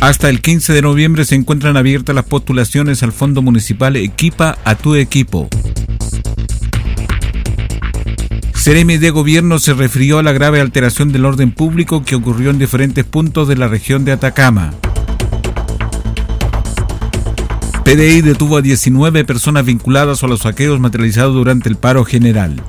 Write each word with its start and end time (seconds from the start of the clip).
Hasta 0.00 0.28
el 0.28 0.40
15 0.40 0.74
de 0.74 0.82
noviembre 0.82 1.24
se 1.24 1.34
encuentran 1.34 1.76
abiertas 1.76 2.14
las 2.14 2.24
postulaciones 2.24 3.02
al 3.02 3.12
Fondo 3.12 3.42
Municipal 3.42 3.96
Equipa 3.96 4.56
a 4.64 4.76
tu 4.76 4.94
equipo. 4.94 5.48
Ceremi 8.54 8.98
de 8.98 9.10
Gobierno 9.10 9.58
se 9.58 9.74
refirió 9.74 10.18
a 10.18 10.22
la 10.22 10.30
grave 10.30 10.60
alteración 10.60 11.10
del 11.10 11.24
orden 11.24 11.50
público 11.50 12.04
que 12.04 12.14
ocurrió 12.14 12.50
en 12.50 12.60
diferentes 12.60 13.04
puntos 13.04 13.48
de 13.48 13.56
la 13.56 13.66
región 13.66 14.04
de 14.04 14.12
Atacama. 14.12 14.72
PDI 17.82 18.20
detuvo 18.20 18.58
a 18.58 18.62
19 18.62 19.24
personas 19.24 19.64
vinculadas 19.64 20.22
a 20.22 20.28
los 20.28 20.40
saqueos 20.40 20.78
materializados 20.78 21.34
durante 21.34 21.68
el 21.68 21.76
paro 21.76 22.04
general. 22.04 22.62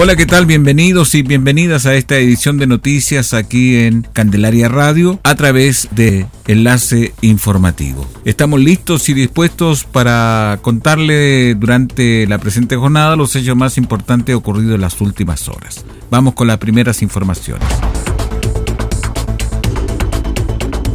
Hola, 0.00 0.14
¿qué 0.14 0.26
tal? 0.26 0.46
Bienvenidos 0.46 1.16
y 1.16 1.22
bienvenidas 1.22 1.84
a 1.84 1.96
esta 1.96 2.18
edición 2.18 2.56
de 2.56 2.68
noticias 2.68 3.34
aquí 3.34 3.78
en 3.78 4.02
Candelaria 4.02 4.68
Radio 4.68 5.18
a 5.24 5.34
través 5.34 5.88
de 5.90 6.24
Enlace 6.46 7.14
Informativo. 7.20 8.06
Estamos 8.24 8.60
listos 8.60 9.08
y 9.08 9.14
dispuestos 9.14 9.82
para 9.82 10.60
contarle 10.62 11.56
durante 11.56 12.28
la 12.28 12.38
presente 12.38 12.76
jornada 12.76 13.16
los 13.16 13.34
hechos 13.34 13.56
más 13.56 13.76
importantes 13.76 14.36
ocurridos 14.36 14.76
en 14.76 14.82
las 14.82 15.00
últimas 15.00 15.48
horas. 15.48 15.84
Vamos 16.12 16.34
con 16.34 16.46
las 16.46 16.58
primeras 16.58 17.02
informaciones. 17.02 17.66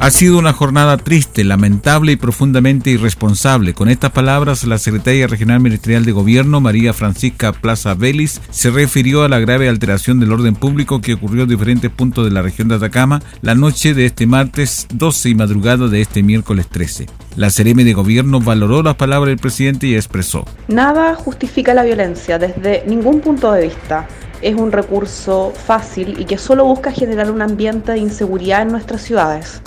Ha 0.04 0.12
sido 0.12 0.38
una 0.38 0.52
jornada 0.52 0.98
triste, 0.98 1.46
lamentable 1.46 2.12
y 2.12 2.16
profundamente 2.18 2.90
irresponsable. 2.90 3.73
Con 3.73 3.88
estas 3.88 4.12
palabras, 4.12 4.66
la 4.66 4.78
secretaria 4.78 5.28
regional 5.28 5.62
ministerial 5.62 6.04
de 6.04 6.12
Gobierno, 6.12 6.60
María 6.60 6.92
Francisca 6.92 7.54
Plaza 7.54 7.94
Vélez, 7.94 8.42
se 8.50 8.70
refirió 8.70 9.23
a 9.23 9.30
la 9.30 9.40
grave 9.40 9.70
alteración 9.70 10.20
del 10.20 10.34
orden 10.34 10.56
público 10.56 11.00
que 11.00 11.14
ocurrió 11.14 11.44
en 11.44 11.50
diferentes 11.50 11.90
puntos 11.90 12.26
de 12.26 12.32
la 12.32 12.42
región 12.42 12.68
de 12.68 12.76
Atacama 12.76 13.22
la 13.42 13.56
noche 13.56 13.94
de 13.94 14.06
este 14.06 14.28
martes 14.28 14.88
12 14.94 15.30
y 15.30 15.36
madrugada 15.36 15.88
de 15.88 16.02
este 16.02 16.22
miércoles 16.22 16.67
13. 16.67 17.06
La 17.38 17.48
CRM 17.50 17.86
de 17.86 17.94
Gobierno 17.94 18.42
valoró 18.42 18.84
las 18.84 18.95
palabras 18.95 19.30
del 19.30 19.40
presidente 19.40 19.88
y 19.88 19.95
expresó. 19.95 20.44
Nada 20.67 21.16
justifica 21.16 21.73
la 21.73 21.84
violencia 21.84 22.38
desde 22.38 22.84
ningún 22.88 23.22
punto 23.22 23.54
de 23.54 23.67
vista 23.67 24.06
es 24.42 24.56
un 24.56 24.73
recurso 24.73 25.54
fácil 25.66 26.20
y 26.20 26.26
que 26.26 26.38
solo 26.38 26.66
busca 26.66 26.92
generar 26.92 27.32
un 27.32 27.42
ambiente 27.42 27.94
de 27.94 28.00
inseguridad 28.00 28.64
en 28.64 28.73
nuestras 28.73 29.02
ciudades 29.02 29.61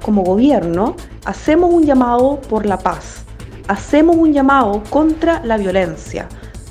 como 0.00 0.22
gobierno 0.22 0.96
hacemos 1.24 1.72
un 1.72 1.84
llamado 1.84 2.40
por 2.48 2.66
la 2.66 2.78
paz, 2.78 3.24
hacemos 3.68 4.16
un 4.16 4.32
llamado 4.32 4.82
contra 4.90 5.44
la 5.44 5.56
violencia, 5.56 6.28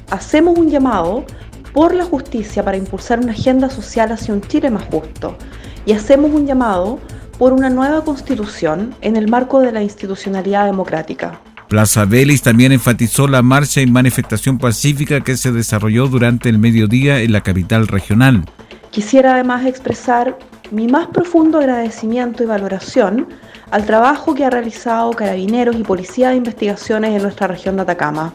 hacemos 0.09 0.57
un 0.57 0.69
llamado 0.69 1.25
por 1.73 1.93
la 1.93 2.05
justicia 2.05 2.63
para 2.63 2.77
impulsar 2.77 3.19
una 3.19 3.31
agenda 3.31 3.69
social 3.69 4.11
hacia 4.11 4.33
un 4.33 4.41
Chile 4.41 4.69
más 4.69 4.83
justo 4.91 5.37
y 5.85 5.93
hacemos 5.93 6.31
un 6.31 6.45
llamado 6.45 6.99
por 7.37 7.53
una 7.53 7.69
nueva 7.69 8.03
constitución 8.03 8.93
en 9.01 9.15
el 9.15 9.29
marco 9.29 9.61
de 9.61 9.71
la 9.71 9.81
institucionalidad 9.81 10.65
democrática. 10.65 11.39
Plaza 11.69 12.05
Vélez 12.05 12.41
también 12.41 12.71
enfatizó 12.71 13.27
la 13.27 13.43
marcha 13.43 13.79
y 13.79 13.87
manifestación 13.87 14.57
pacífica 14.57 15.21
que 15.21 15.37
se 15.37 15.51
desarrolló 15.51 16.07
durante 16.07 16.49
el 16.49 16.57
mediodía 16.57 17.21
en 17.21 17.31
la 17.31 17.41
capital 17.41 17.87
regional. 17.87 18.45
Quisiera 18.91 19.35
además 19.35 19.65
expresar 19.65 20.37
mi 20.71 20.87
más 20.87 21.07
profundo 21.07 21.59
agradecimiento 21.59 22.43
y 22.43 22.47
valoración 22.47 23.27
al 23.71 23.85
trabajo 23.85 24.33
que 24.33 24.45
ha 24.45 24.49
realizado 24.49 25.11
Carabineros 25.11 25.75
y 25.75 25.83
Policía 25.83 26.29
de 26.29 26.37
Investigaciones 26.37 27.15
en 27.15 27.21
nuestra 27.21 27.47
región 27.47 27.75
de 27.75 27.83
Atacama. 27.83 28.33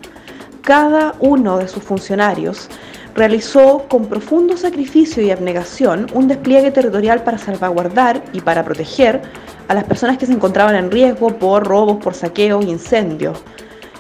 Cada 0.62 1.14
uno 1.18 1.58
de 1.58 1.68
sus 1.68 1.82
funcionarios 1.82 2.68
realizó 3.14 3.86
con 3.88 4.06
profundo 4.06 4.56
sacrificio 4.56 5.22
y 5.22 5.30
abnegación 5.30 6.06
un 6.14 6.28
despliegue 6.28 6.70
territorial 6.70 7.22
para 7.22 7.38
salvaguardar 7.38 8.22
y 8.32 8.40
para 8.40 8.64
proteger 8.64 9.22
a 9.68 9.74
las 9.74 9.84
personas 9.84 10.18
que 10.18 10.26
se 10.26 10.32
encontraban 10.32 10.74
en 10.76 10.90
riesgo 10.90 11.36
por 11.36 11.64
robos, 11.64 12.02
por 12.02 12.14
saqueos 12.14 12.64
incendios. 12.64 13.42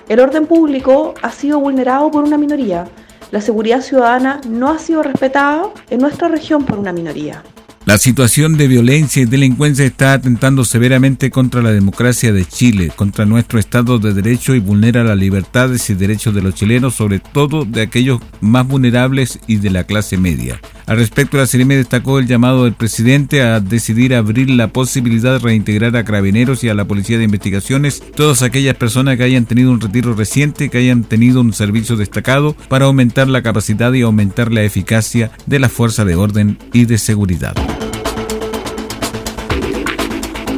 El 0.08 0.20
orden 0.20 0.46
público 0.46 1.14
ha 1.22 1.30
sido 1.30 1.58
vulnerado 1.60 2.10
por 2.10 2.24
una 2.24 2.36
minoría. 2.36 2.86
La 3.34 3.40
seguridad 3.40 3.80
ciudadana 3.80 4.40
no 4.48 4.70
ha 4.70 4.78
sido 4.78 5.02
respetada 5.02 5.64
en 5.90 5.98
nuestra 5.98 6.28
región 6.28 6.64
por 6.64 6.78
una 6.78 6.92
minoría. 6.92 7.42
La 7.86 7.98
situación 7.98 8.56
de 8.56 8.66
violencia 8.66 9.22
y 9.22 9.26
delincuencia 9.26 9.84
está 9.84 10.14
atentando 10.14 10.64
severamente 10.64 11.30
contra 11.30 11.60
la 11.60 11.70
democracia 11.70 12.32
de 12.32 12.46
Chile, 12.46 12.90
contra 12.96 13.26
nuestro 13.26 13.58
Estado 13.58 13.98
de 13.98 14.14
Derecho 14.14 14.54
y 14.54 14.58
vulnera 14.58 15.04
las 15.04 15.18
libertades 15.18 15.90
y 15.90 15.94
derechos 15.94 16.34
de 16.34 16.40
los 16.40 16.54
chilenos, 16.54 16.94
sobre 16.94 17.18
todo 17.18 17.66
de 17.66 17.82
aquellos 17.82 18.22
más 18.40 18.66
vulnerables 18.66 19.38
y 19.46 19.56
de 19.56 19.68
la 19.68 19.84
clase 19.84 20.16
media. 20.16 20.58
Al 20.86 20.96
respecto, 20.96 21.36
la 21.36 21.46
CNM 21.46 21.68
destacó 21.68 22.18
el 22.18 22.26
llamado 22.26 22.64
del 22.64 22.72
presidente 22.72 23.42
a 23.42 23.60
decidir 23.60 24.14
abrir 24.14 24.48
la 24.48 24.68
posibilidad 24.68 25.32
de 25.32 25.38
reintegrar 25.40 25.94
a 25.94 26.04
carabineros 26.04 26.64
y 26.64 26.70
a 26.70 26.74
la 26.74 26.86
Policía 26.86 27.18
de 27.18 27.24
Investigaciones 27.24 28.02
todas 28.16 28.40
aquellas 28.40 28.76
personas 28.76 29.18
que 29.18 29.24
hayan 29.24 29.44
tenido 29.44 29.70
un 29.70 29.80
retiro 29.80 30.14
reciente, 30.14 30.70
que 30.70 30.78
hayan 30.78 31.04
tenido 31.04 31.42
un 31.42 31.52
servicio 31.52 31.96
destacado, 31.96 32.56
para 32.68 32.86
aumentar 32.86 33.28
la 33.28 33.42
capacidad 33.42 33.92
y 33.92 34.00
aumentar 34.00 34.50
la 34.50 34.62
eficacia 34.62 35.30
de 35.44 35.58
la 35.58 35.68
fuerza 35.68 36.06
de 36.06 36.14
orden 36.14 36.58
y 36.72 36.86
de 36.86 36.96
seguridad. 36.96 37.54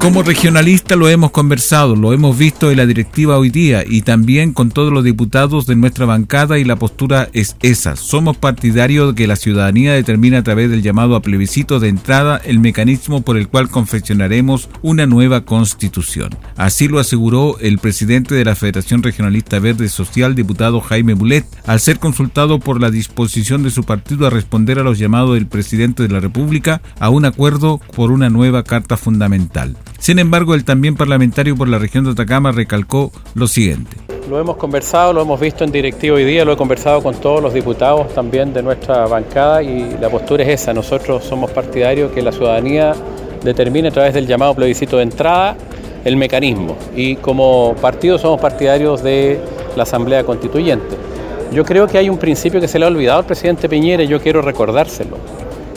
Como 0.07 0.23
regionalista 0.23 0.95
lo 0.95 1.09
hemos 1.09 1.33
conversado, 1.33 1.97
lo 1.97 2.13
hemos 2.13 2.39
visto 2.39 2.71
en 2.71 2.77
la 2.77 2.87
directiva 2.87 3.39
hoy 3.39 3.51
día 3.51 3.83
y 3.85 4.03
también 4.03 4.53
con 4.53 4.71
todos 4.71 4.93
los 4.93 5.03
diputados 5.03 5.67
de 5.67 5.75
nuestra 5.75 6.07
bancada 6.07 6.61
y 6.61 6.65
la 6.65 6.77
postura 6.77 7.29
es 7.33 7.57
esa. 7.61 7.97
Somos 7.97 8.37
partidarios 8.37 9.09
de 9.09 9.15
que 9.17 9.27
la 9.27 9.35
ciudadanía 9.35 9.95
determine 9.95 10.37
a 10.37 10.45
través 10.45 10.71
del 10.71 10.83
llamado 10.83 11.17
a 11.17 11.23
plebiscito 11.23 11.81
de 11.81 11.89
entrada 11.89 12.41
el 12.45 12.61
mecanismo 12.61 13.23
por 13.23 13.37
el 13.37 13.49
cual 13.49 13.69
confeccionaremos 13.69 14.69
una 14.81 15.07
nueva 15.07 15.45
constitución. 15.45 16.31
Así 16.57 16.87
lo 16.87 17.01
aseguró 17.01 17.59
el 17.59 17.79
presidente 17.79 18.37
de 18.37 18.45
la 18.45 18.55
Federación 18.55 19.03
Regionalista 19.03 19.59
Verde 19.59 19.89
Social, 19.89 20.37
diputado 20.37 20.81
Jaime 20.81 21.15
Bulet, 21.15 21.47
al 21.67 21.81
ser 21.81 21.99
consultado 21.99 22.61
por 22.61 22.81
la 22.81 22.93
disposición 22.93 23.65
de 23.65 23.73
su 23.73 23.83
partido 23.83 24.29
a 24.29 24.31
responder 24.31 24.79
a 24.79 24.85
los 24.85 25.01
llamados 25.01 25.35
del 25.35 25.49
presidente 25.49 26.05
de 26.05 26.11
la 26.11 26.21
República 26.21 26.81
a 27.01 27.11
un 27.11 27.25
acuerdo 27.25 27.81
por 27.97 28.13
una 28.13 28.31
nueva 28.31 28.63
carta 28.63 28.97
fundamental. 28.97 29.77
Sin 29.99 30.19
embargo, 30.19 30.55
el 30.55 30.65
también 30.65 30.97
parlamentario 30.97 31.57
por 31.57 31.69
la 31.69 31.79
región 31.79 32.05
de 32.05 32.13
Atacama 32.13 32.53
recalcó 32.53 33.13
lo 33.35 33.49
siguiente. 33.49 33.97
Lo 34.29 34.41
hemos 34.41 34.57
conversado, 34.57 35.13
lo 35.13 35.23
hemos 35.23 35.39
visto 35.39 35.63
en 35.63 35.71
directivo 35.71 36.17
hoy 36.17 36.25
día, 36.25 36.45
lo 36.45 36.53
he 36.53 36.57
conversado 36.57 37.03
con 37.03 37.15
todos 37.21 37.41
los 37.41 37.55
diputados 37.55 38.13
también 38.13 38.53
de 38.53 38.63
nuestra 38.63 39.07
bancada 39.07 39.63
y 39.63 39.97
la 40.01 40.11
postura 40.11 40.43
es 40.43 40.63
esa. 40.63 40.73
Nosotros 40.73 41.25
somos 41.25 41.51
partidarios 41.53 42.11
que 42.11 42.23
la 42.23 42.33
ciudadanía 42.33 42.93
determine 43.45 43.89
a 43.89 43.91
través 43.93 44.15
del 44.15 44.27
llamado 44.27 44.55
plebiscito 44.55 44.97
de 44.97 45.05
entrada 45.05 45.57
el 46.05 46.17
mecanismo 46.17 46.77
y 46.95 47.17
como 47.17 47.75
partido 47.81 48.19
somos 48.19 48.41
partidarios 48.41 49.03
de 49.03 49.41
la 49.77 49.85
Asamblea 49.85 50.25
Constituyente. 50.25 50.97
Yo 51.53 51.65
creo 51.65 51.87
que 51.87 51.99
hay 51.99 52.09
un 52.09 52.19
principio 52.19 52.61
que 52.61 52.69
se 52.69 52.79
le 52.79 52.85
ha 52.85 52.89
olvidado 52.89 53.21
al 53.21 53.27
presidente 53.27 53.69
Piñera 53.69 54.03
y 54.03 54.09
yo 54.09 54.21
quiero 54.21 54.43
recordárselo, 54.43 55.17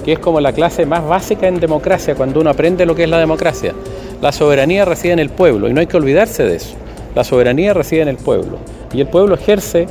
que 0.04 0.14
es 0.14 0.20
como 0.20 0.40
la 0.42 0.54
clase 0.54 0.86
más 0.86 1.08
básica 1.08 1.48
en 1.48 1.60
democracia, 1.60 2.16
cuando 2.16 2.40
uno 2.42 2.50
aprende 2.50 2.86
lo 2.86 2.96
que 2.96 3.04
es 3.04 3.10
la 3.10 3.20
democracia. 3.20 3.74
La 4.22 4.32
soberanía 4.32 4.86
reside 4.86 5.14
en 5.14 5.20
el 5.20 5.30
pueblo 5.30 5.70
y 5.70 5.74
no 5.74 5.80
hay 5.80 5.88
que 5.88 5.98
olvidarse 5.98 6.44
de 6.44 6.58
eso. 6.58 6.76
La 7.16 7.24
soberanía 7.24 7.74
reside 7.74 8.02
en 8.02 8.10
el 8.10 8.18
pueblo 8.18 8.58
y 8.94 9.02
el 9.02 9.08
pueblo 9.08 9.36
ejerce 9.36 9.88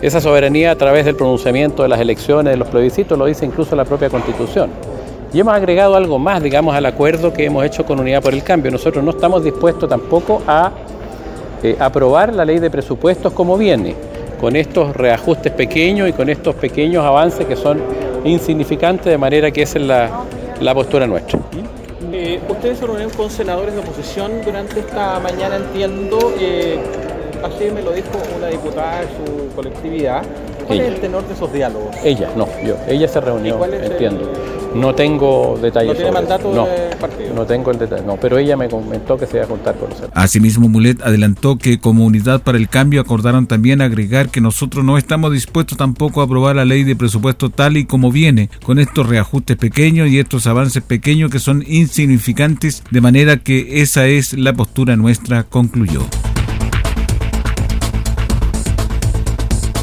esa 0.00 0.20
soberanía 0.20 0.70
a 0.70 0.76
través 0.76 1.04
del 1.04 1.16
pronunciamiento 1.16 1.82
de 1.82 1.88
las 1.88 2.00
elecciones, 2.00 2.52
de 2.52 2.56
los 2.56 2.68
plebiscitos, 2.68 3.18
lo 3.18 3.26
dice 3.26 3.44
incluso 3.44 3.74
la 3.74 3.84
propia 3.84 4.08
Constitución. 4.08 4.70
Y 5.32 5.40
hemos 5.40 5.54
agregado 5.54 5.96
algo 5.96 6.18
más, 6.18 6.42
digamos, 6.42 6.74
al 6.74 6.86
acuerdo 6.86 7.32
que 7.32 7.44
hemos 7.44 7.64
hecho 7.64 7.84
con 7.84 7.98
Unidad 7.98 8.22
por 8.22 8.32
el 8.32 8.42
Cambio. 8.42 8.70
Nosotros 8.70 9.04
no 9.04 9.10
estamos 9.10 9.42
dispuestos 9.44 9.88
tampoco 9.88 10.40
a 10.46 10.70
eh, 11.62 11.76
aprobar 11.80 12.32
la 12.32 12.44
ley 12.44 12.60
de 12.60 12.70
presupuestos 12.70 13.32
como 13.32 13.58
viene, 13.58 13.94
con 14.40 14.54
estos 14.54 14.96
reajustes 14.96 15.52
pequeños 15.52 16.08
y 16.08 16.12
con 16.12 16.28
estos 16.28 16.54
pequeños 16.54 17.04
avances 17.04 17.44
que 17.44 17.56
son 17.56 17.80
insignificantes, 18.24 19.06
de 19.06 19.18
manera 19.18 19.50
que 19.50 19.62
esa 19.62 19.78
es 19.78 19.84
la, 20.60 20.74
postura 20.74 21.06
nuestra. 21.08 21.40
Eh, 22.12 22.40
ustedes 22.48 22.78
se 22.78 22.86
reunieron 22.86 23.12
con 23.12 23.30
senadores 23.30 23.74
de 23.74 23.80
oposición 23.80 24.42
durante 24.44 24.80
esta 24.80 25.20
mañana, 25.20 25.56
entiendo. 25.56 26.32
Eh, 26.38 26.78
así 27.42 27.70
me 27.70 27.82
lo 27.82 27.92
dijo 27.92 28.08
una 28.36 28.48
diputada 28.48 29.00
de 29.00 29.06
su 29.06 29.54
colectividad. 29.54 30.22
¿Cuál 30.66 30.80
es 30.80 30.88
el 30.88 31.00
tenor 31.00 31.26
de 31.26 31.34
esos 31.34 31.52
diálogos? 31.52 31.96
Ella, 32.04 32.28
no, 32.36 32.46
yo. 32.64 32.76
Ella 32.86 33.08
se 33.08 33.20
reunió, 33.20 33.64
entiendo. 33.64 34.30
No 34.74 34.94
tengo 34.94 35.58
detalles. 35.60 35.88
¿No 35.88 35.94
tiene 35.94 36.12
mandato 36.12 36.52
no, 36.52 36.66
partido? 37.00 37.34
No 37.34 37.46
tengo 37.46 37.70
el 37.70 37.78
detalle, 37.78 38.04
no, 38.04 38.16
pero 38.16 38.38
ella 38.38 38.56
me 38.56 38.68
comentó 38.68 39.16
que 39.16 39.26
se 39.26 39.36
iba 39.36 39.44
a 39.44 39.48
juntar 39.48 39.76
con 39.76 39.90
nosotros. 39.90 40.12
Asimismo, 40.14 40.68
Mulet 40.68 41.02
adelantó 41.02 41.56
que 41.56 41.78
como 41.78 42.04
Unidad 42.04 42.42
para 42.42 42.58
el 42.58 42.68
Cambio 42.68 43.00
acordaron 43.00 43.46
también 43.46 43.80
agregar 43.80 44.28
que 44.28 44.40
nosotros 44.40 44.84
no 44.84 44.98
estamos 44.98 45.32
dispuestos 45.32 45.78
tampoco 45.78 46.20
a 46.20 46.24
aprobar 46.24 46.56
la 46.56 46.64
ley 46.64 46.84
de 46.84 46.96
presupuesto 46.96 47.50
tal 47.50 47.76
y 47.76 47.84
como 47.84 48.12
viene, 48.12 48.50
con 48.62 48.78
estos 48.78 49.08
reajustes 49.08 49.56
pequeños 49.56 50.08
y 50.08 50.18
estos 50.18 50.46
avances 50.46 50.82
pequeños 50.82 51.30
que 51.30 51.38
son 51.38 51.64
insignificantes, 51.66 52.82
de 52.90 53.00
manera 53.00 53.38
que 53.38 53.80
esa 53.82 54.06
es 54.06 54.32
la 54.34 54.52
postura 54.52 54.96
nuestra, 54.96 55.44
concluyó. 55.44 56.00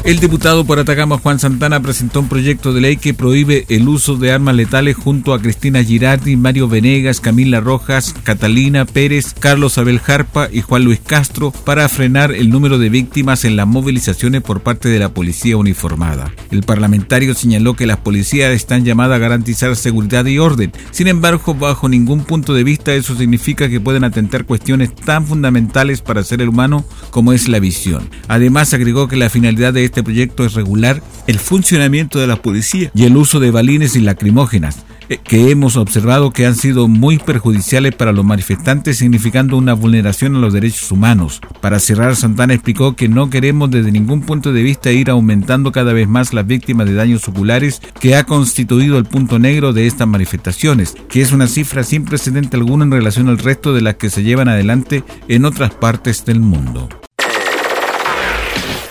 El 0.06 0.20
diputado 0.20 0.64
por 0.64 0.78
Atacama 0.78 1.18
Juan 1.18 1.40
Santana 1.40 1.80
presentó 1.80 2.20
un 2.20 2.28
proyecto 2.28 2.72
de 2.72 2.80
ley 2.80 2.96
que 2.96 3.12
prohíbe 3.12 3.66
el 3.68 3.88
uso 3.88 4.14
de 4.14 4.30
armas 4.30 4.54
letales 4.54 4.94
junto 4.94 5.34
a 5.34 5.42
Cristina 5.42 5.82
Girardi, 5.82 6.36
Mario 6.36 6.68
Venegas, 6.68 7.20
Camila 7.20 7.58
Rojas, 7.58 8.14
Catalina 8.22 8.84
Pérez, 8.84 9.34
Carlos 9.36 9.78
Abel 9.78 9.98
Jarpa 9.98 10.48
y 10.52 10.60
Juan 10.60 10.84
Luis 10.84 11.00
Castro 11.04 11.50
para 11.50 11.88
frenar 11.88 12.30
el 12.30 12.50
número 12.50 12.78
de 12.78 12.88
víctimas 12.88 13.44
en 13.44 13.56
las 13.56 13.66
movilizaciones 13.66 14.42
por 14.42 14.60
parte 14.60 14.88
de 14.88 15.00
la 15.00 15.08
policía 15.08 15.56
uniformada. 15.56 16.32
El 16.52 16.62
parlamentario 16.62 17.34
señaló 17.34 17.74
que 17.74 17.88
las 17.88 17.96
policías 17.96 18.52
están 18.52 18.84
llamadas 18.84 19.16
a 19.16 19.18
garantizar 19.18 19.74
seguridad 19.74 20.24
y 20.26 20.38
orden. 20.38 20.70
Sin 20.92 21.08
embargo, 21.08 21.52
bajo 21.54 21.88
ningún 21.88 22.22
punto 22.22 22.54
de 22.54 22.62
vista 22.62 22.94
eso 22.94 23.16
significa 23.16 23.68
que 23.68 23.80
pueden 23.80 24.04
atentar 24.04 24.44
cuestiones 24.44 24.94
tan 24.94 25.26
fundamentales 25.26 26.00
para 26.00 26.22
ser 26.22 26.48
humano 26.48 26.84
como 27.10 27.32
es 27.32 27.48
la 27.48 27.58
visión. 27.58 28.08
Además, 28.28 28.72
agregó 28.72 29.08
que 29.08 29.16
la 29.16 29.30
finalidad 29.30 29.72
de 29.72 29.84
este 29.84 29.95
este 29.96 30.04
proyecto 30.04 30.44
es 30.44 30.52
regular 30.52 31.02
el 31.26 31.38
funcionamiento 31.38 32.18
de 32.18 32.26
la 32.26 32.36
policía 32.36 32.90
y 32.94 33.04
el 33.04 33.16
uso 33.16 33.40
de 33.40 33.50
balines 33.50 33.96
y 33.96 34.00
lacrimógenas, 34.00 34.84
eh, 35.08 35.16
que 35.16 35.50
hemos 35.50 35.78
observado 35.78 36.32
que 36.32 36.44
han 36.44 36.54
sido 36.54 36.86
muy 36.86 37.16
perjudiciales 37.16 37.94
para 37.94 38.12
los 38.12 38.22
manifestantes, 38.22 38.98
significando 38.98 39.56
una 39.56 39.72
vulneración 39.72 40.36
a 40.36 40.38
los 40.38 40.52
derechos 40.52 40.92
humanos. 40.92 41.40
Para 41.62 41.78
cerrar, 41.78 42.14
Santana 42.14 42.52
explicó 42.52 42.94
que 42.94 43.08
no 43.08 43.30
queremos 43.30 43.70
desde 43.70 43.90
ningún 43.90 44.20
punto 44.20 44.52
de 44.52 44.62
vista 44.62 44.92
ir 44.92 45.08
aumentando 45.08 45.72
cada 45.72 45.94
vez 45.94 46.06
más 46.06 46.34
las 46.34 46.46
víctimas 46.46 46.86
de 46.86 46.92
daños 46.92 47.26
oculares 47.26 47.80
que 47.98 48.16
ha 48.16 48.24
constituido 48.24 48.98
el 48.98 49.06
punto 49.06 49.38
negro 49.38 49.72
de 49.72 49.86
estas 49.86 50.06
manifestaciones, 50.06 50.94
que 51.08 51.22
es 51.22 51.32
una 51.32 51.46
cifra 51.46 51.84
sin 51.84 52.04
precedente 52.04 52.58
alguno 52.58 52.84
en 52.84 52.90
relación 52.90 53.30
al 53.30 53.38
resto 53.38 53.72
de 53.72 53.80
las 53.80 53.94
que 53.94 54.10
se 54.10 54.22
llevan 54.22 54.48
adelante 54.48 55.04
en 55.26 55.46
otras 55.46 55.72
partes 55.72 56.26
del 56.26 56.40
mundo. 56.40 56.86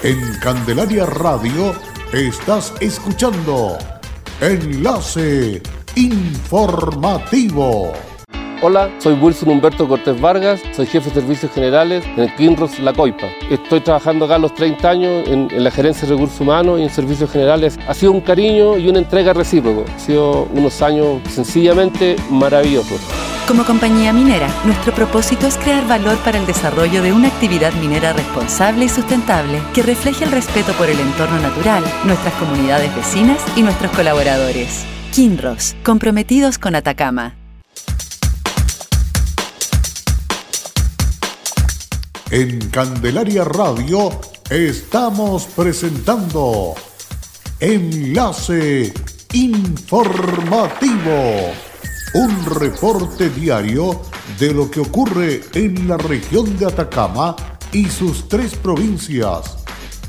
En 0.06 0.22
Candelaria 0.40 1.04
Radio 1.08 1.74
estás 2.14 2.72
escuchando 2.80 3.76
Enlace 4.40 5.64
Informativo. 5.96 7.92
Hola, 8.62 8.92
soy 9.00 9.14
Wilson 9.16 9.50
Humberto 9.50 9.88
Cortés 9.88 10.22
Vargas, 10.22 10.62
soy 10.76 10.86
jefe 10.86 11.10
de 11.10 11.22
servicios 11.22 11.52
generales 11.52 12.06
en 12.06 12.20
el 12.20 12.36
Kinross 12.36 12.78
La 12.82 12.94
Coipa. 12.94 13.26
Estoy 13.50 13.80
trabajando 13.82 14.26
acá 14.26 14.38
los 14.38 14.54
30 14.54 14.88
años 14.88 15.28
en, 15.28 15.48
en, 15.50 15.64
la 15.64 15.72
gerencia 15.72 16.08
de 16.08 16.14
recursos 16.14 16.40
humanos 16.40 16.80
y 16.80 16.84
en 16.84 16.92
servicios 16.92 17.32
generales. 17.32 17.80
Ha 17.88 17.96
sido 17.96 18.12
un 18.12 18.22
cariño 18.22 18.78
y 18.78 18.88
una 18.88 19.00
entrega 19.00 19.34
recíproco. 19.34 19.86
Ha 19.92 20.00
sido 20.00 20.44
unos 20.54 20.84
años 20.84 21.20
sencillamente 21.32 22.16
maravillosos. 22.30 23.25
Como 23.48 23.64
compañía 23.64 24.12
minera, 24.12 24.50
nuestro 24.66 24.92
propósito 24.92 25.46
es 25.46 25.56
crear 25.56 25.88
valor 25.88 26.18
para 26.24 26.40
el 26.40 26.48
desarrollo 26.48 27.04
de 27.04 27.14
una 27.14 27.28
actividad 27.28 27.72
minera 27.74 28.12
responsable 28.12 28.86
y 28.86 28.90
sustentable 28.90 29.62
que 29.72 29.84
refleje 29.84 30.26
el 30.26 30.32
respeto 30.32 30.74
por 30.74 30.90
el 30.90 31.00
entorno 31.00 31.40
natural, 31.40 31.84
nuestras 32.06 32.34
comunidades 32.36 32.96
vecinas 32.96 33.40
y 33.56 33.62
nuestros 33.62 33.92
colaboradores. 33.92 34.84
Kinross, 35.14 35.76
comprometidos 35.84 36.58
con 36.58 36.74
Atacama. 36.74 37.36
En 42.32 42.68
Candelaria 42.72 43.44
Radio 43.44 44.10
estamos 44.50 45.46
presentando 45.56 46.74
Enlace 47.60 48.92
Informativo 49.34 50.34
un 52.16 52.46
reporte 52.46 53.30
diario 53.30 54.02
de 54.40 54.54
lo 54.54 54.72
que 54.72 54.80
ocurre 54.80 55.42
en 55.54 55.86
la 55.86 55.98
región 55.98 56.58
de 56.58 56.66
Atacama 56.66 57.36
y 57.74 57.88
sus 57.88 58.30
tres 58.30 58.56
provincias. 58.56 59.58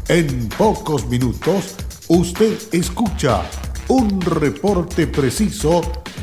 En 0.07 0.49
pocos 0.51 1.05
minutos, 1.09 1.75
usted 2.07 2.57
escucha 2.71 3.43
un 3.89 4.21
reporte 4.21 5.09
preciso 5.09 5.81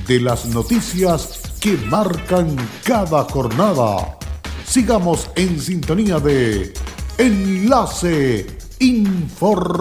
de 0.08 0.22
las 0.22 0.46
noticias 0.46 1.42
que 1.60 1.76
marcan 1.76 2.56
cada 2.86 3.26
jornada. 3.26 4.18
Sigamos 4.66 5.30
en 5.36 5.60
sintonía 5.60 6.18
de 6.22 6.74
Enlace 7.18 8.48
Informativo. 8.80 9.74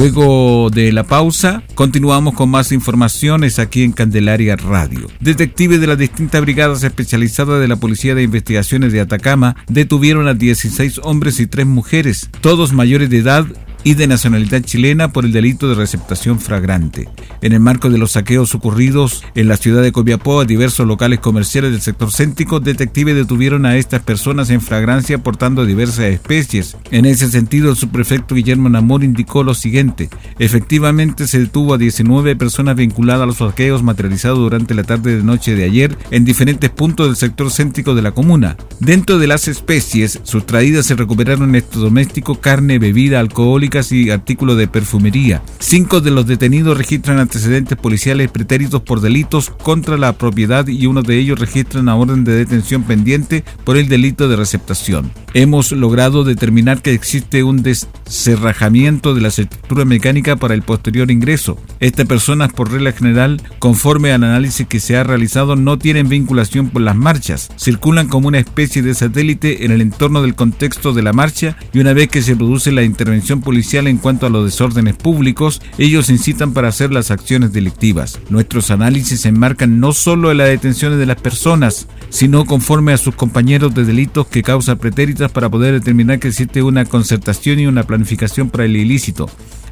Luego 0.00 0.70
de 0.70 0.92
la 0.92 1.04
pausa, 1.04 1.62
continuamos 1.74 2.32
con 2.32 2.48
más 2.48 2.72
informaciones 2.72 3.58
aquí 3.58 3.82
en 3.82 3.92
Candelaria 3.92 4.56
Radio. 4.56 5.08
Detectives 5.20 5.78
de 5.78 5.86
las 5.86 5.98
distintas 5.98 6.40
brigadas 6.40 6.82
especializadas 6.82 7.60
de 7.60 7.68
la 7.68 7.76
Policía 7.76 8.14
de 8.14 8.22
Investigaciones 8.22 8.94
de 8.94 9.02
Atacama 9.02 9.56
detuvieron 9.68 10.26
a 10.26 10.32
16 10.32 11.02
hombres 11.04 11.38
y 11.38 11.46
3 11.46 11.66
mujeres, 11.66 12.30
todos 12.40 12.72
mayores 12.72 13.10
de 13.10 13.18
edad 13.18 13.44
y 13.84 13.94
de 13.94 14.06
nacionalidad 14.06 14.62
chilena 14.62 15.12
por 15.12 15.24
el 15.24 15.32
delito 15.32 15.68
de 15.68 15.74
receptación 15.74 16.40
fragrante. 16.40 17.08
En 17.42 17.52
el 17.52 17.60
marco 17.60 17.90
de 17.90 17.98
los 17.98 18.12
saqueos 18.12 18.54
ocurridos 18.54 19.24
en 19.34 19.48
la 19.48 19.56
ciudad 19.56 19.82
de 19.82 19.92
Copiapó 19.92 20.40
a 20.40 20.44
diversos 20.44 20.86
locales 20.86 21.20
comerciales 21.20 21.72
del 21.72 21.80
sector 21.80 22.10
céntrico, 22.10 22.60
detectives 22.60 23.14
detuvieron 23.14 23.66
a 23.66 23.76
estas 23.76 24.02
personas 24.02 24.50
en 24.50 24.60
fragrancia 24.60 25.18
portando 25.18 25.64
diversas 25.64 26.06
especies. 26.06 26.76
En 26.90 27.04
ese 27.04 27.30
sentido, 27.30 27.70
el 27.70 27.76
subprefecto 27.76 28.34
Guillermo 28.34 28.68
Namor 28.68 29.04
indicó 29.04 29.42
lo 29.42 29.54
siguiente. 29.54 30.10
Efectivamente, 30.38 31.26
se 31.26 31.38
detuvo 31.38 31.74
a 31.74 31.78
19 31.78 32.36
personas 32.36 32.76
vinculadas 32.76 33.22
a 33.22 33.26
los 33.26 33.36
saqueos 33.38 33.82
materializados 33.82 34.38
durante 34.38 34.74
la 34.74 34.84
tarde 34.84 35.16
de 35.16 35.22
noche 35.22 35.54
de 35.54 35.64
ayer 35.64 35.96
en 36.10 36.24
diferentes 36.24 36.70
puntos 36.70 37.06
del 37.06 37.16
sector 37.16 37.50
céntrico 37.50 37.94
de 37.94 38.02
la 38.02 38.12
comuna. 38.12 38.56
Dentro 38.80 39.18
de 39.18 39.26
las 39.26 39.48
especies 39.48 40.20
sustraídas 40.24 40.86
se 40.86 40.96
recuperaron 40.96 41.50
electrodomésticos, 41.50 42.38
carne, 42.38 42.78
bebida 42.78 43.20
alcohólica, 43.20 43.69
y 43.92 44.10
artículos 44.10 44.56
de 44.56 44.68
perfumería. 44.68 45.42
Cinco 45.58 46.00
de 46.00 46.10
los 46.10 46.26
detenidos 46.26 46.76
registran 46.76 47.18
antecedentes 47.18 47.78
policiales 47.78 48.30
pretéritos 48.30 48.82
por 48.82 49.00
delitos 49.00 49.50
contra 49.50 49.96
la 49.96 50.12
propiedad 50.14 50.66
y 50.66 50.86
uno 50.86 51.02
de 51.02 51.18
ellos 51.18 51.38
registra 51.38 51.80
una 51.80 51.96
orden 51.96 52.24
de 52.24 52.34
detención 52.34 52.82
pendiente 52.82 53.44
por 53.64 53.76
el 53.76 53.88
delito 53.88 54.28
de 54.28 54.36
receptación. 54.36 55.12
Hemos 55.34 55.70
logrado 55.70 56.24
determinar 56.24 56.82
que 56.82 56.92
existe 56.92 57.44
un 57.44 57.62
descerrajamiento 57.62 59.14
de 59.14 59.20
la 59.20 59.28
estructura 59.28 59.84
mecánica 59.84 60.34
para 60.34 60.54
el 60.54 60.62
posterior 60.62 61.10
ingreso. 61.10 61.56
Estas 61.78 62.06
personas, 62.06 62.52
por 62.52 62.72
regla 62.72 62.90
general, 62.92 63.40
conforme 63.60 64.12
al 64.12 64.24
análisis 64.24 64.66
que 64.66 64.80
se 64.80 64.96
ha 64.96 65.04
realizado, 65.04 65.54
no 65.54 65.78
tienen 65.78 66.08
vinculación 66.08 66.70
por 66.70 66.82
las 66.82 66.96
marchas. 66.96 67.50
Circulan 67.56 68.08
como 68.08 68.26
una 68.26 68.40
especie 68.40 68.82
de 68.82 68.94
satélite 68.94 69.64
en 69.64 69.70
el 69.70 69.80
entorno 69.80 70.22
del 70.22 70.34
contexto 70.34 70.92
de 70.92 71.02
la 71.02 71.12
marcha 71.12 71.56
y 71.72 71.78
una 71.78 71.92
vez 71.92 72.08
que 72.08 72.22
se 72.22 72.34
produce 72.34 72.72
la 72.72 72.82
intervención 72.82 73.40
policial 73.40 73.59
en 73.72 73.98
cuanto 73.98 74.26
a 74.26 74.30
los 74.30 74.44
desórdenes 74.44 74.96
públicos, 74.96 75.60
ellos 75.78 76.10
incitan 76.10 76.52
para 76.52 76.68
hacer 76.68 76.92
las 76.92 77.10
acciones 77.10 77.52
delictivas. 77.52 78.18
Nuestros 78.30 78.70
análisis 78.70 79.20
se 79.20 79.28
enmarcan 79.28 79.80
no 79.80 79.92
solo 79.92 80.30
en 80.30 80.38
las 80.38 80.48
detenciones 80.48 80.98
de 80.98 81.06
las 81.06 81.20
personas, 81.20 81.86
sino 82.08 82.44
conforme 82.46 82.92
a 82.92 82.96
sus 82.96 83.14
compañeros 83.14 83.74
de 83.74 83.84
delitos 83.84 84.26
que 84.26 84.42
causan 84.42 84.78
pretéritas 84.78 85.30
para 85.30 85.48
poder 85.48 85.74
determinar 85.74 86.18
que 86.18 86.28
existe 86.28 86.62
una 86.62 86.84
concertación 86.84 87.60
y 87.60 87.66
una 87.66 87.84
planificación 87.84 88.50
para 88.50 88.64
el 88.64 88.76
ilícito. 88.76 89.28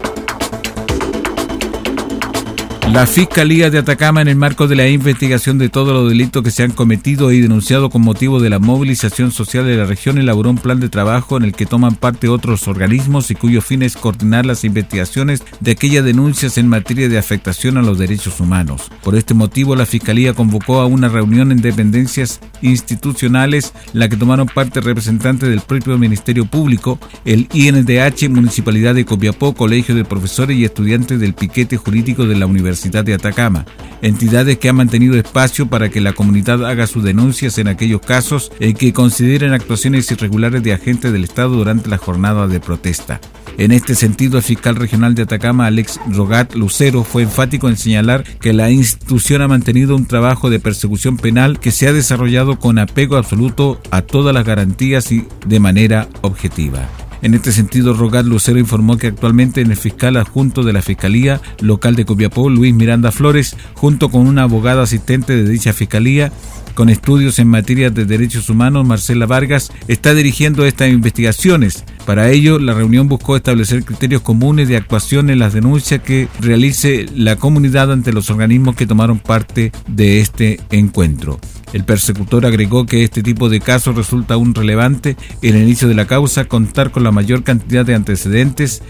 La 2.92 3.06
Fiscalía 3.06 3.70
de 3.70 3.78
Atacama, 3.78 4.20
en 4.20 4.30
el 4.30 4.36
marco 4.36 4.68
de 4.68 4.76
la 4.76 4.90
investigación 4.90 5.60
de 5.60 5.70
todos 5.70 5.94
los 5.94 6.10
delitos 6.10 6.42
que 6.42 6.50
se 6.50 6.64
han 6.64 6.72
cometido 6.72 7.32
y 7.32 7.40
denunciado 7.40 7.92
con 7.92 8.02
motivo 8.02 8.40
de 8.40 8.50
la 8.50 8.58
movilización 8.58 9.32
social 9.32 9.68
de 9.68 9.78
la 9.78 9.86
región, 9.86 10.18
elaboró 10.18 10.50
un 10.50 10.58
plan 10.58 10.80
de 10.80 10.90
trabajo 10.90 11.38
en 11.38 11.44
el 11.44 11.54
que 11.54 11.68
toman 11.68 11.96
parte 11.96 12.30
otros 12.30 12.68
organismos 12.68 13.30
y 13.30 13.36
cuyo 13.36 13.62
fin 13.62 13.84
es 13.84 13.96
coordinar 13.96 14.48
las 14.48 14.64
investigaciones 14.64 15.44
de 15.60 15.72
aquellas 15.72 16.04
denuncias 16.04 16.58
en 16.58 16.68
materia 16.68 17.08
de 17.08 17.20
afectación 17.20 17.78
a 17.78 17.84
los 17.84 18.00
derechos 18.00 18.40
humanos. 18.40 18.92
Por 19.04 19.16
este 19.16 19.36
motivo, 19.36 19.76
la 19.76 19.86
Fiscalía 19.86 20.34
convocó 20.34 20.82
a 20.82 20.88
una 20.88 21.10
reunión 21.10 21.52
en 21.52 21.62
dependencias 21.62 22.42
institucionales, 22.64 23.72
la 23.94 24.10
que 24.10 24.18
tomaron 24.18 24.48
parte 24.48 24.82
representantes 24.82 25.48
del 25.48 25.62
propio 25.62 26.00
Ministerio 26.00 26.46
Público, 26.46 27.00
el 27.24 27.48
INDH, 27.54 28.30
Municipalidad 28.30 28.96
de 28.96 29.06
Copiapó, 29.06 29.54
Colegio 29.54 29.94
de 29.94 30.06
Profesores 30.06 30.58
y 30.58 30.66
Estudiantes 30.66 31.20
del 31.20 31.36
Piquete 31.36 31.78
Jurídico 31.78 32.26
de 32.26 32.36
la 32.36 32.48
Universidad 32.48 32.79
de 32.84 33.14
Atacama, 33.14 33.66
entidades 34.02 34.58
que 34.58 34.70
han 34.70 34.78
mantenido 34.78 35.18
espacio 35.18 35.68
para 35.68 35.90
que 35.90 36.00
la 36.00 36.14
comunidad 36.14 36.66
haga 36.66 36.88
sus 36.88 37.04
denuncias 37.04 37.58
en 37.58 37.68
aquellos 37.68 38.02
casos 38.02 38.52
en 38.60 38.74
que 38.74 38.94
consideren 38.94 39.54
actuaciones 39.54 40.10
irregulares 40.12 40.64
de 40.64 40.74
agentes 40.74 41.12
del 41.12 41.26
Estado 41.26 41.50
durante 41.50 41.90
la 41.90 41.98
jornada 41.98 42.48
de 42.48 42.60
protesta. 42.60 43.20
En 43.58 43.74
este 43.74 43.96
sentido, 43.96 44.38
el 44.38 44.44
fiscal 44.44 44.78
regional 44.78 45.16
de 45.16 45.24
Atacama, 45.24 45.66
Alex 45.66 46.00
Rogat 46.10 46.56
Lucero, 46.56 47.04
fue 47.04 47.24
enfático 47.24 47.68
en 47.68 47.76
señalar 47.76 48.24
que 48.24 48.54
la 48.54 48.72
institución 48.72 49.42
ha 49.42 49.50
mantenido 49.50 49.98
un 49.98 50.06
trabajo 50.06 50.50
de 50.50 50.62
persecución 50.62 51.18
penal 51.18 51.60
que 51.60 51.72
se 51.72 51.88
ha 51.88 51.94
desarrollado 51.94 52.58
con 52.58 52.80
apego 52.80 53.18
absoluto 53.18 53.82
a 53.92 54.02
todas 54.02 54.34
las 54.34 54.46
garantías 54.46 55.12
y 55.12 55.28
de 55.46 55.60
manera 55.60 56.08
objetiva. 56.22 56.88
En 57.22 57.34
este 57.34 57.52
sentido, 57.52 57.94
Rogat 57.94 58.26
Lucero 58.26 58.60
informó 58.60 58.98
que 58.98 59.08
actualmente 59.08 59.62
en 59.62 59.72
el 59.72 59.78
fiscal 59.78 60.16
adjunto 60.16 60.64
de 60.64 60.74
la 60.74 60.82
Fiscalía 60.82 61.42
Local 61.60 61.96
de 61.96 62.06
Copiapó, 62.06 62.50
Luis 62.50 62.74
Miranda 62.74 63.12
Flores, 63.12 63.58
junto 63.74 64.10
con 64.10 64.26
una 64.26 64.44
abogada 64.44 64.84
asistente 64.84 65.36
de 65.36 65.50
dicha 65.50 65.74
Fiscalía, 65.74 66.32
con 66.76 66.88
estudios 66.88 67.40
en 67.40 67.50
materia 67.50 67.90
de 67.90 68.06
derechos 68.06 68.50
humanos, 68.50 68.88
Marcela 68.88 69.26
Vargas, 69.26 69.70
está 69.90 70.14
dirigiendo 70.14 70.66
estas 70.66 70.90
investigaciones. 70.90 71.84
Para 72.06 72.30
ello, 72.30 72.58
la 72.58 72.74
reunión 72.74 73.10
buscó 73.10 73.36
establecer 73.36 73.84
criterios 73.84 74.22
comunes 74.22 74.70
de 74.70 74.78
actuación 74.78 75.30
en 75.30 75.40
las 75.40 75.52
denuncias 75.52 76.02
que 76.02 76.30
realice 76.40 77.06
la 77.14 77.36
comunidad 77.36 77.92
ante 77.92 78.14
los 78.14 78.30
organismos 78.30 78.78
que 78.78 78.88
tomaron 78.88 79.20
parte 79.20 79.74
de 79.88 80.22
este 80.22 80.62
encuentro. 80.70 81.38
El 81.74 81.84
persecutor 81.84 82.46
agregó 82.46 82.86
que 82.86 83.04
este 83.04 83.22
tipo 83.22 83.50
de 83.50 83.60
casos 83.60 83.96
resulta 83.96 84.34
aún 84.34 84.56
relevante 84.56 85.16
en 85.42 85.56
el 85.56 85.64
inicio 85.64 85.88
de 85.88 85.96
la 85.96 86.08
causa 86.08 86.46
contar 86.46 86.92
con 86.92 87.04
la 87.04 87.12
mayor 87.12 87.44
cantidad 87.44 87.86
de 87.86 87.96
antecedentes 87.96 88.82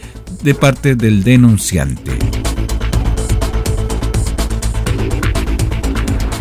de 0.44 0.54
parte 0.54 0.96
del 0.96 1.24
denunciante. 1.24 2.29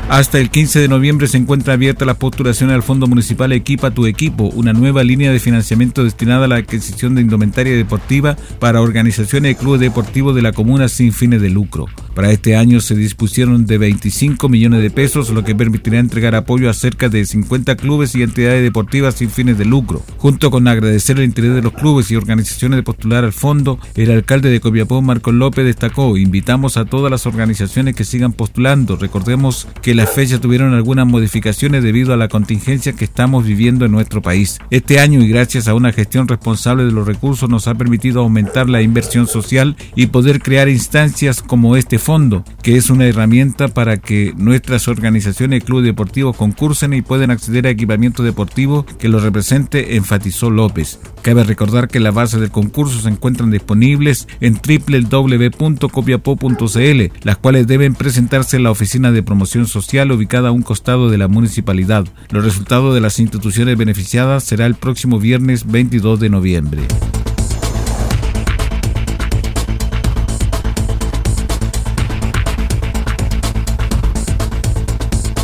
Hasta 0.08 0.38
el 0.38 0.48
15 0.48 0.80
de 0.80 0.88
noviembre 0.88 1.28
se 1.28 1.36
encuentra 1.36 1.74
abierta 1.74 2.06
la 2.06 2.14
postulación 2.14 2.70
al 2.70 2.82
Fondo 2.82 3.06
Municipal 3.06 3.52
Equipa 3.52 3.90
tu 3.90 4.06
Equipo, 4.06 4.44
una 4.44 4.72
nueva 4.72 5.04
línea 5.04 5.30
de 5.30 5.38
financiamiento 5.38 6.02
destinada 6.02 6.46
a 6.46 6.48
la 6.48 6.56
adquisición 6.56 7.14
de 7.14 7.20
indumentaria 7.20 7.76
deportiva 7.76 8.34
para 8.58 8.80
organizaciones 8.80 9.52
y 9.52 9.54
clubes 9.56 9.82
deportivos 9.82 10.34
de 10.34 10.40
la 10.40 10.52
comuna 10.52 10.88
sin 10.88 11.12
fines 11.12 11.42
de 11.42 11.50
lucro. 11.50 11.88
Para 12.14 12.32
este 12.32 12.56
año 12.56 12.80
se 12.80 12.94
dispusieron 12.94 13.66
de 13.66 13.76
25 13.76 14.48
millones 14.48 14.80
de 14.80 14.90
pesos, 14.90 15.28
lo 15.28 15.44
que 15.44 15.54
permitirá 15.54 15.98
entregar 15.98 16.34
apoyo 16.34 16.70
a 16.70 16.74
cerca 16.74 17.10
de 17.10 17.26
50 17.26 17.76
clubes 17.76 18.14
y 18.14 18.22
entidades 18.22 18.62
deportivas 18.62 19.16
sin 19.16 19.28
fines 19.28 19.58
de 19.58 19.66
lucro. 19.66 20.02
Junto 20.16 20.50
con 20.50 20.66
agradecer 20.68 21.18
el 21.18 21.24
interés 21.24 21.54
de 21.54 21.62
los 21.62 21.74
clubes 21.74 22.10
y 22.10 22.16
organizaciones 22.16 22.78
de 22.78 22.82
postular 22.82 23.24
al 23.24 23.34
fondo, 23.34 23.78
el 23.94 24.10
alcalde 24.10 24.48
de 24.48 24.60
Copiapó, 24.60 25.02
Marco 25.02 25.32
López, 25.32 25.66
destacó, 25.66 26.16
invitamos 26.16 26.78
a 26.78 26.86
todas 26.86 27.10
las 27.10 27.26
organizaciones 27.26 27.94
que 27.94 28.04
sigan 28.04 28.32
postulando. 28.32 28.96
Recordemos 28.96 29.68
que 29.82 29.97
las 29.98 30.10
fechas 30.10 30.40
tuvieron 30.40 30.74
algunas 30.74 31.08
modificaciones 31.08 31.82
debido 31.82 32.14
a 32.14 32.16
la 32.16 32.28
contingencia 32.28 32.92
que 32.92 33.04
estamos 33.04 33.44
viviendo 33.44 33.84
en 33.84 33.90
nuestro 33.90 34.22
país. 34.22 34.60
Este 34.70 35.00
año 35.00 35.20
y 35.20 35.28
gracias 35.28 35.66
a 35.66 35.74
una 35.74 35.92
gestión 35.92 36.28
responsable 36.28 36.84
de 36.84 36.92
los 36.92 37.04
recursos 37.04 37.50
nos 37.50 37.66
ha 37.66 37.74
permitido 37.74 38.20
aumentar 38.20 38.68
la 38.68 38.80
inversión 38.80 39.26
social 39.26 39.74
y 39.96 40.06
poder 40.06 40.40
crear 40.40 40.68
instancias 40.68 41.42
como 41.42 41.74
este 41.74 41.98
fondo, 41.98 42.44
que 42.62 42.76
es 42.76 42.90
una 42.90 43.06
herramienta 43.06 43.66
para 43.66 43.96
que 43.96 44.32
nuestras 44.36 44.86
organizaciones 44.86 45.62
y 45.62 45.64
clubes 45.64 45.86
deportivos 45.86 46.36
concursen 46.36 46.92
y 46.92 47.02
puedan 47.02 47.32
acceder 47.32 47.66
a 47.66 47.70
equipamiento 47.70 48.22
deportivo 48.22 48.86
que 49.00 49.08
lo 49.08 49.18
represente, 49.18 49.96
enfatizó 49.96 50.48
López. 50.48 51.00
Cabe 51.22 51.42
recordar 51.42 51.88
que 51.88 51.98
las 51.98 52.14
bases 52.14 52.40
del 52.40 52.52
concurso 52.52 53.00
se 53.00 53.08
encuentran 53.08 53.50
disponibles 53.50 54.28
en 54.40 54.54
www.copiapo.cl, 54.54 57.02
las 57.24 57.36
cuales 57.38 57.66
deben 57.66 57.96
presentarse 57.96 58.58
en 58.58 58.62
la 58.62 58.70
Oficina 58.70 59.10
de 59.10 59.24
Promoción 59.24 59.66
Social 59.66 59.87
ubicada 60.12 60.50
a 60.50 60.52
un 60.52 60.62
costado 60.62 61.08
de 61.08 61.18
la 61.18 61.28
municipalidad. 61.28 62.06
Los 62.30 62.44
resultados 62.44 62.94
de 62.94 63.00
las 63.00 63.18
instituciones 63.18 63.76
beneficiadas 63.78 64.44
será 64.44 64.66
el 64.66 64.74
próximo 64.74 65.18
viernes 65.18 65.66
22 65.66 66.20
de 66.20 66.28
noviembre. 66.28 66.82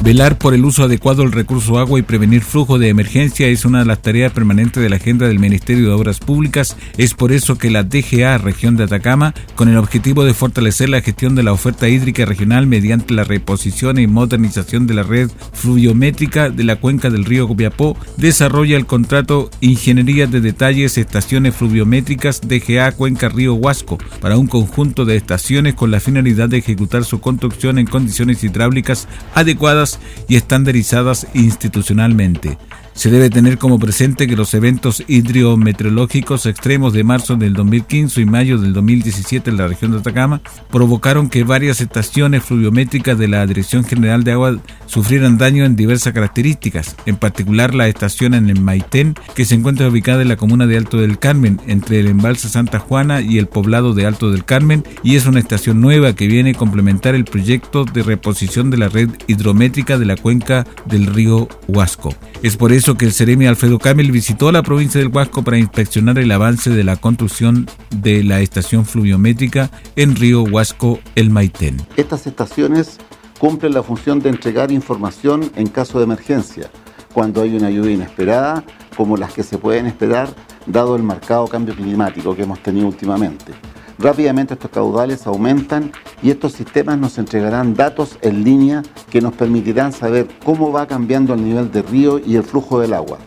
Velar 0.04 0.36
por 0.36 0.52
el 0.52 0.66
uso 0.66 0.84
adecuado 0.84 1.22
del 1.22 1.32
recurso 1.32 1.78
agua 1.78 1.98
y 1.98 2.02
prevenir 2.02 2.42
flujo 2.42 2.78
de 2.78 2.90
emergencia 2.90 3.46
es 3.46 3.64
una 3.64 3.78
de 3.78 3.84
las 3.86 4.02
tareas 4.02 4.34
permanentes 4.34 4.82
de 4.82 4.90
la 4.90 4.96
agenda 4.96 5.26
del 5.26 5.38
Ministerio 5.38 5.88
de 5.88 5.94
Obras 5.94 6.18
Públicas. 6.18 6.76
Es 6.98 7.14
por 7.14 7.32
eso 7.32 7.56
que 7.56 7.70
la 7.70 7.84
DGA 7.84 8.36
Región 8.36 8.76
de 8.76 8.84
Atacama, 8.84 9.32
con 9.54 9.70
el 9.70 9.78
objetivo 9.78 10.22
de 10.24 10.34
fortalecer 10.34 10.90
la 10.90 11.00
gestión 11.00 11.34
de 11.34 11.42
la 11.42 11.54
oferta 11.54 11.88
hídrica 11.88 12.26
regional 12.26 12.66
mediante 12.66 13.14
la 13.14 13.24
reposición 13.24 13.98
y 13.98 14.06
modernización 14.06 14.86
de 14.86 14.92
la 14.92 15.04
red 15.04 15.30
fluviométrica 15.54 16.50
de 16.50 16.64
la 16.64 16.76
cuenca 16.76 17.08
del 17.08 17.24
río 17.24 17.48
Copiapó, 17.48 17.96
desarrolla 18.18 18.76
el 18.76 18.84
contrato 18.84 19.48
Ingeniería 19.62 20.26
de 20.26 20.42
Detalles 20.42 20.98
Estaciones 20.98 21.56
Fluviométricas 21.56 22.42
DGA 22.42 22.92
Cuenca 22.92 23.30
Río 23.30 23.54
Huasco 23.54 23.96
para 24.20 24.36
un 24.36 24.48
conjunto 24.48 25.06
de 25.06 25.16
estaciones 25.16 25.72
con 25.72 25.90
la 25.90 26.00
finalidad 26.00 26.50
de 26.50 26.58
ejecutar 26.58 27.06
su 27.06 27.22
construcción 27.22 27.78
en 27.78 27.86
condiciones 27.86 28.44
hidráulicas 28.44 29.08
adecuadas 29.34 29.93
y 30.28 30.36
estandarizadas 30.36 31.26
institucionalmente. 31.34 32.58
Se 32.94 33.10
debe 33.10 33.28
tener 33.28 33.58
como 33.58 33.80
presente 33.80 34.28
que 34.28 34.36
los 34.36 34.54
eventos 34.54 35.02
hidrometeorológicos 35.08 36.46
extremos 36.46 36.92
de 36.92 37.02
marzo 37.02 37.34
del 37.34 37.52
2015 37.52 38.20
y 38.20 38.24
mayo 38.24 38.56
del 38.56 38.72
2017 38.72 39.50
en 39.50 39.56
la 39.56 39.66
región 39.66 39.90
de 39.90 39.98
Atacama 39.98 40.40
provocaron 40.70 41.28
que 41.28 41.42
varias 41.42 41.80
estaciones 41.80 42.44
fluviométricas 42.44 43.18
de 43.18 43.26
la 43.28 43.44
Dirección 43.46 43.84
General 43.84 44.22
de 44.22 44.32
Agua 44.32 44.58
sufrieran 44.86 45.38
daño 45.38 45.64
en 45.64 45.74
diversas 45.74 46.12
características, 46.12 46.94
en 47.04 47.16
particular 47.16 47.74
la 47.74 47.88
estación 47.88 48.32
en 48.32 48.48
el 48.48 48.60
Maitén, 48.60 49.14
que 49.34 49.44
se 49.44 49.56
encuentra 49.56 49.88
ubicada 49.88 50.22
en 50.22 50.28
la 50.28 50.36
comuna 50.36 50.66
de 50.66 50.76
Alto 50.76 50.98
del 50.98 51.18
Carmen, 51.18 51.60
entre 51.66 51.98
el 51.98 52.06
embalse 52.06 52.48
Santa 52.48 52.78
Juana 52.78 53.20
y 53.20 53.38
el 53.38 53.48
poblado 53.48 53.92
de 53.94 54.06
Alto 54.06 54.30
del 54.30 54.44
Carmen, 54.44 54.84
y 55.02 55.16
es 55.16 55.26
una 55.26 55.40
estación 55.40 55.80
nueva 55.80 56.14
que 56.14 56.28
viene 56.28 56.50
a 56.50 56.54
complementar 56.54 57.16
el 57.16 57.24
proyecto 57.24 57.84
de 57.84 58.04
reposición 58.04 58.70
de 58.70 58.78
la 58.78 58.88
red 58.88 59.10
hidrométrica 59.26 59.98
de 59.98 60.06
la 60.06 60.16
cuenca 60.16 60.64
del 60.86 61.06
río 61.06 61.48
Huasco. 61.66 62.14
Es 62.42 62.56
por 62.56 62.72
eso 62.72 62.83
que 62.92 63.06
el 63.06 63.14
Ceremi 63.14 63.46
Alfredo 63.46 63.78
Camel 63.78 64.12
visitó 64.12 64.52
la 64.52 64.62
provincia 64.62 65.00
del 65.00 65.08
Huasco 65.08 65.42
para 65.42 65.56
inspeccionar 65.56 66.18
el 66.18 66.30
avance 66.30 66.68
de 66.68 66.84
la 66.84 66.96
construcción 66.96 67.66
de 67.88 68.22
la 68.22 68.40
estación 68.40 68.84
fluviométrica 68.84 69.70
en 69.96 70.14
Río 70.14 70.42
Huasco 70.42 71.00
El 71.14 71.30
Maitén. 71.30 71.78
Estas 71.96 72.26
estaciones 72.26 72.98
cumplen 73.38 73.72
la 73.72 73.82
función 73.82 74.20
de 74.20 74.28
entregar 74.28 74.70
información 74.70 75.50
en 75.56 75.68
caso 75.68 75.96
de 75.96 76.04
emergencia, 76.04 76.68
cuando 77.14 77.40
hay 77.40 77.56
una 77.56 77.70
lluvia 77.70 77.92
inesperada, 77.92 78.62
como 78.94 79.16
las 79.16 79.32
que 79.32 79.44
se 79.44 79.56
pueden 79.56 79.86
esperar 79.86 80.28
dado 80.66 80.94
el 80.94 81.02
marcado 81.02 81.48
cambio 81.48 81.74
climático 81.74 82.36
que 82.36 82.42
hemos 82.42 82.62
tenido 82.62 82.88
últimamente. 82.88 83.54
Rápidamente 83.98 84.54
estos 84.54 84.70
caudales 84.70 85.26
aumentan 85.26 85.92
y 86.22 86.30
estos 86.30 86.52
sistemas 86.52 86.98
nos 86.98 87.18
entregarán 87.18 87.74
datos 87.74 88.18
en 88.22 88.44
línea 88.44 88.82
que 89.10 89.20
nos 89.20 89.34
permitirán 89.34 89.92
saber 89.92 90.26
cómo 90.44 90.72
va 90.72 90.86
cambiando 90.86 91.34
el 91.34 91.44
nivel 91.44 91.70
del 91.70 91.84
río 91.84 92.18
y 92.18 92.36
el 92.36 92.42
flujo 92.42 92.80
del 92.80 92.94
agua. 92.94 93.18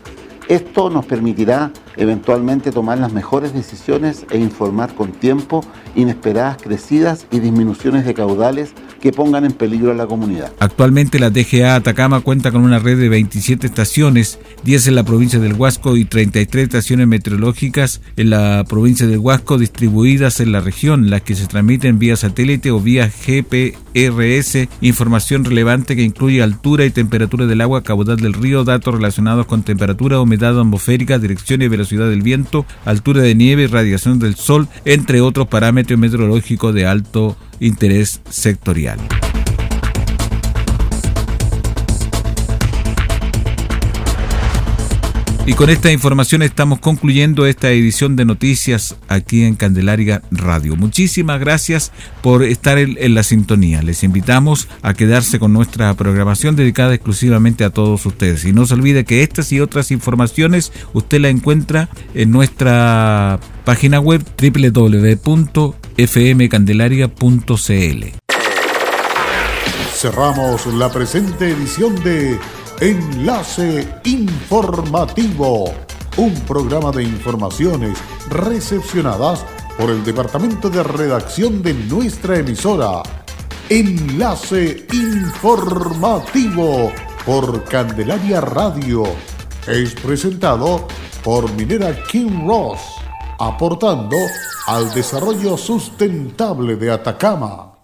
Esto 0.48 0.88
nos 0.88 1.04
permitirá 1.04 1.70
eventualmente 1.96 2.72
tomar 2.72 2.98
las 2.98 3.12
mejores 3.12 3.52
decisiones 3.52 4.24
e 4.30 4.38
informar 4.38 4.94
con 4.94 5.12
tiempo 5.12 5.62
inesperadas 5.94 6.56
crecidas 6.62 7.26
y 7.30 7.40
disminuciones 7.40 8.06
de 8.06 8.14
caudales 8.14 8.72
que 9.00 9.12
pongan 9.12 9.44
en 9.44 9.52
peligro 9.52 9.90
a 9.90 9.94
la 9.94 10.06
comunidad. 10.06 10.52
Actualmente 10.58 11.18
la 11.18 11.30
DGA 11.30 11.76
Atacama 11.76 12.20
cuenta 12.20 12.50
con 12.52 12.62
una 12.62 12.78
red 12.78 12.98
de 12.98 13.08
27 13.08 13.66
estaciones, 13.66 14.38
10 14.64 14.88
en 14.88 14.94
la 14.94 15.04
provincia 15.04 15.38
del 15.38 15.54
Huasco 15.54 15.96
y 15.96 16.04
33 16.04 16.64
estaciones 16.64 17.06
meteorológicas 17.06 18.00
en 18.16 18.30
la 18.30 18.64
provincia 18.68 19.06
del 19.06 19.18
Huasco 19.18 19.58
distribuidas 19.58 20.40
en 20.40 20.52
la 20.52 20.60
región, 20.60 21.10
las 21.10 21.22
que 21.22 21.34
se 21.34 21.46
transmiten 21.46 21.98
vía 21.98 22.16
satélite 22.16 22.70
o 22.70 22.80
vía 22.80 23.08
GPRS, 23.08 24.68
información 24.80 25.44
relevante 25.44 25.96
que 25.96 26.02
incluye 26.02 26.42
altura 26.42 26.84
y 26.84 26.90
temperatura 26.90 27.46
del 27.46 27.60
agua, 27.60 27.82
caudal 27.82 28.16
del 28.16 28.34
río, 28.34 28.64
datos 28.64 28.94
relacionados 28.94 29.46
con 29.46 29.62
temperatura, 29.62 30.20
humedad 30.20 30.58
atmosférica, 30.58 31.18
dirección 31.18 31.62
y 31.62 31.68
velocidad 31.68 32.08
del 32.08 32.22
viento, 32.22 32.66
altura 32.84 33.22
de 33.22 33.34
nieve 33.34 33.62
y 33.62 33.66
radiación 33.66 34.18
del 34.18 34.34
sol, 34.34 34.68
entre 34.84 35.20
otros 35.20 35.48
parámetros 35.48 35.98
meteorológicos 35.98 36.74
de 36.74 36.86
alto 36.86 37.36
interés 37.60 38.20
sectorial. 38.28 38.98
Y 45.48 45.54
con 45.54 45.70
esta 45.70 45.90
información 45.90 46.42
estamos 46.42 46.78
concluyendo 46.78 47.46
esta 47.46 47.70
edición 47.70 48.16
de 48.16 48.26
noticias 48.26 48.96
aquí 49.08 49.44
en 49.44 49.54
Candelaria 49.54 50.20
Radio. 50.30 50.76
Muchísimas 50.76 51.40
gracias 51.40 51.90
por 52.20 52.42
estar 52.42 52.76
en, 52.76 53.14
la 53.14 53.22
sintonía. 53.22 53.80
Les 53.80 54.04
invitamos 54.04 54.68
a 54.82 54.92
quedarse 54.92 55.38
con 55.38 55.54
nuestra 55.54 55.94
programación 55.94 56.54
dedicada 56.54 56.92
exclusivamente 56.92 57.64
a 57.64 57.70
todos 57.70 58.04
ustedes. 58.04 58.44
Y 58.44 58.52
no 58.52 58.66
se 58.66 58.74
olvide 58.74 59.06
que 59.06 59.22
estas 59.22 59.50
y 59.50 59.60
otras 59.60 59.90
informaciones 59.90 60.70
usted 60.92 61.18
la 61.18 61.30
encuentra 61.30 61.88
en 62.12 62.30
nuestra 62.30 63.40
página 63.64 64.00
web 64.00 64.22
www.fmcandelaria.cl. 65.98 68.04
Cerramos 69.92 70.66
la 70.74 70.92
presente 70.92 71.50
edición 71.50 72.00
de 72.04 72.38
Enlace 72.80 73.88
Informativo, 74.04 75.74
un 76.16 76.32
programa 76.46 76.92
de 76.92 77.02
informaciones 77.02 77.98
recepcionadas 78.30 79.44
por 79.76 79.90
el 79.90 80.04
departamento 80.04 80.70
de 80.70 80.84
redacción 80.84 81.62
de 81.62 81.74
nuestra 81.74 82.38
emisora. 82.38 83.02
Enlace 83.68 84.86
Informativo 84.92 86.92
por 87.26 87.64
Candelaria 87.64 88.40
Radio. 88.40 89.02
Es 89.66 89.94
presentado 89.94 90.86
por 91.24 91.52
Minera 91.54 92.04
King 92.04 92.46
Ross, 92.46 92.97
aportando 93.38 94.16
al 94.66 94.92
desarrollo 94.92 95.56
sustentable 95.56 96.76
de 96.76 96.90
Atacama. 96.90 97.77